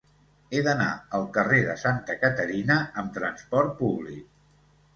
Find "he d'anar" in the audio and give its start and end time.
0.53-0.87